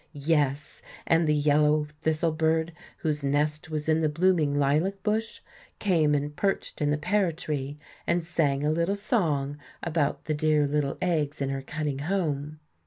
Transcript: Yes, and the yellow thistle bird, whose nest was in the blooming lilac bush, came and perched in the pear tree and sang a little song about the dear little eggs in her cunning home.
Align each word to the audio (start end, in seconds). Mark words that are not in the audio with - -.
Yes, 0.13 0.81
and 1.05 1.27
the 1.27 1.35
yellow 1.35 1.85
thistle 2.01 2.31
bird, 2.31 2.73
whose 3.01 3.23
nest 3.23 3.69
was 3.69 3.87
in 3.87 4.01
the 4.01 4.09
blooming 4.09 4.57
lilac 4.57 5.03
bush, 5.03 5.41
came 5.77 6.15
and 6.15 6.35
perched 6.35 6.81
in 6.81 6.89
the 6.89 6.97
pear 6.97 7.31
tree 7.31 7.77
and 8.07 8.25
sang 8.25 8.63
a 8.63 8.71
little 8.71 8.95
song 8.95 9.59
about 9.83 10.25
the 10.25 10.33
dear 10.33 10.65
little 10.65 10.97
eggs 11.03 11.39
in 11.39 11.49
her 11.49 11.61
cunning 11.61 11.99
home. 11.99 12.59